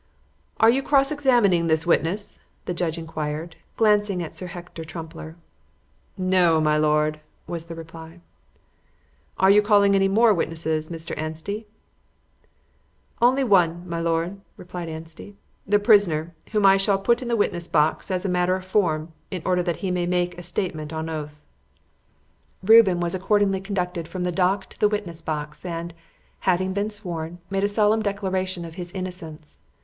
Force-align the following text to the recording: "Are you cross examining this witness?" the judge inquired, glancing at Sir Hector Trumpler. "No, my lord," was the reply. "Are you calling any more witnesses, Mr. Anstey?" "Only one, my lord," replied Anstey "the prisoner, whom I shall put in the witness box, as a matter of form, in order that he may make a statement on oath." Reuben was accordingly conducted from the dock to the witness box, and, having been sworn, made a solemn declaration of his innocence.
"Are 0.59 0.71
you 0.71 0.81
cross 0.81 1.11
examining 1.11 1.67
this 1.67 1.85
witness?" 1.85 2.39
the 2.65 2.73
judge 2.73 2.97
inquired, 2.97 3.55
glancing 3.77 4.23
at 4.23 4.35
Sir 4.35 4.47
Hector 4.47 4.83
Trumpler. 4.83 5.35
"No, 6.17 6.59
my 6.59 6.75
lord," 6.75 7.19
was 7.45 7.65
the 7.67 7.75
reply. 7.75 8.19
"Are 9.37 9.51
you 9.51 9.61
calling 9.61 9.93
any 9.93 10.07
more 10.07 10.33
witnesses, 10.33 10.89
Mr. 10.89 11.15
Anstey?" 11.19 11.67
"Only 13.21 13.43
one, 13.43 13.87
my 13.87 13.99
lord," 13.99 14.41
replied 14.57 14.89
Anstey 14.89 15.35
"the 15.67 15.77
prisoner, 15.77 16.33
whom 16.51 16.65
I 16.65 16.77
shall 16.77 16.97
put 16.97 17.21
in 17.21 17.27
the 17.27 17.35
witness 17.37 17.67
box, 17.67 18.09
as 18.09 18.25
a 18.25 18.27
matter 18.27 18.55
of 18.55 18.65
form, 18.65 19.13
in 19.29 19.43
order 19.45 19.61
that 19.61 19.77
he 19.85 19.91
may 19.91 20.07
make 20.07 20.35
a 20.35 20.41
statement 20.41 20.91
on 20.91 21.11
oath." 21.11 21.43
Reuben 22.63 22.99
was 22.99 23.13
accordingly 23.13 23.61
conducted 23.61 24.07
from 24.07 24.23
the 24.23 24.31
dock 24.31 24.65
to 24.71 24.79
the 24.79 24.89
witness 24.89 25.21
box, 25.21 25.63
and, 25.63 25.93
having 26.39 26.73
been 26.73 26.89
sworn, 26.89 27.37
made 27.51 27.63
a 27.63 27.67
solemn 27.69 28.01
declaration 28.01 28.65
of 28.65 28.73
his 28.73 28.91
innocence. 28.93 29.59